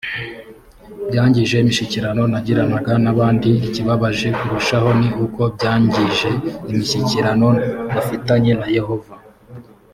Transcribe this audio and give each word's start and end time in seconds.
byangije 1.09 1.55
imishyikirano 1.59 2.23
nagiranaga 2.31 2.93
n 3.03 3.05
abandi 3.13 3.49
ikibabaje 3.67 4.27
kurushaho 4.37 4.89
ni 4.99 5.09
uko 5.25 5.41
byangije 5.55 6.29
imishyikirano 6.71 7.47
bafitanye 7.93 8.51
na 8.59 8.67
yehova 8.77 9.13